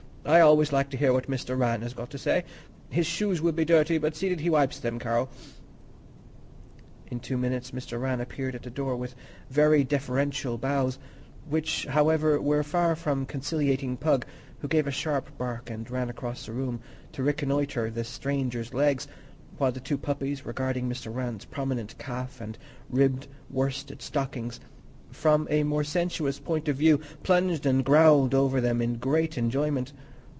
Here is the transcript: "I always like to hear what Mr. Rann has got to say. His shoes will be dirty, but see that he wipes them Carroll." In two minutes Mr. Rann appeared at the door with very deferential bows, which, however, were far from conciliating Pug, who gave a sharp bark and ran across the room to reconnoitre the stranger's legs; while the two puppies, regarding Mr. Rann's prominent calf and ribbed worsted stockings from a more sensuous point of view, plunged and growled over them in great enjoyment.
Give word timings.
"I 0.23 0.41
always 0.41 0.71
like 0.71 0.91
to 0.91 0.97
hear 0.97 1.11
what 1.13 1.31
Mr. 1.31 1.57
Rann 1.57 1.81
has 1.81 1.95
got 1.95 2.11
to 2.11 2.19
say. 2.19 2.43
His 2.91 3.07
shoes 3.07 3.41
will 3.41 3.53
be 3.53 3.65
dirty, 3.65 3.97
but 3.97 4.15
see 4.15 4.29
that 4.29 4.39
he 4.39 4.51
wipes 4.51 4.77
them 4.79 4.99
Carroll." 4.99 5.29
In 7.07 7.19
two 7.19 7.39
minutes 7.39 7.71
Mr. 7.71 7.99
Rann 7.99 8.21
appeared 8.21 8.53
at 8.53 8.61
the 8.61 8.69
door 8.69 8.95
with 8.95 9.15
very 9.49 9.83
deferential 9.83 10.59
bows, 10.59 10.99
which, 11.49 11.87
however, 11.87 12.39
were 12.39 12.61
far 12.61 12.95
from 12.95 13.25
conciliating 13.25 13.97
Pug, 13.97 14.23
who 14.59 14.67
gave 14.67 14.85
a 14.85 14.91
sharp 14.91 15.39
bark 15.39 15.71
and 15.71 15.89
ran 15.89 16.07
across 16.11 16.45
the 16.45 16.51
room 16.53 16.81
to 17.13 17.23
reconnoitre 17.23 17.89
the 17.89 18.03
stranger's 18.03 18.75
legs; 18.75 19.07
while 19.57 19.71
the 19.71 19.79
two 19.79 19.97
puppies, 19.97 20.45
regarding 20.45 20.87
Mr. 20.87 21.13
Rann's 21.13 21.45
prominent 21.45 21.97
calf 21.97 22.39
and 22.39 22.59
ribbed 22.91 23.27
worsted 23.49 24.03
stockings 24.03 24.59
from 25.09 25.47
a 25.49 25.63
more 25.63 25.83
sensuous 25.83 26.37
point 26.39 26.67
of 26.67 26.75
view, 26.77 26.99
plunged 27.23 27.65
and 27.65 27.83
growled 27.83 28.35
over 28.35 28.61
them 28.61 28.83
in 28.83 28.97
great 28.97 29.35
enjoyment. 29.35 29.91